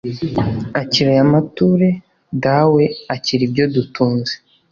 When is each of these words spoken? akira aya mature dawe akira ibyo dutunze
akira 0.81 1.09
aya 1.13 1.25
mature 1.33 1.89
dawe 2.43 2.83
akira 3.15 3.41
ibyo 3.47 3.65
dutunze 3.73 4.33